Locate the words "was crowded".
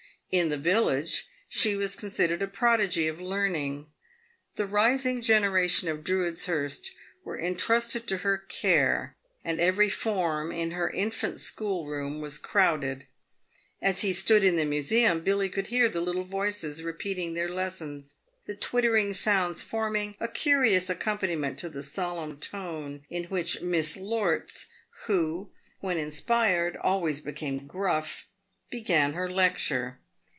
12.21-13.07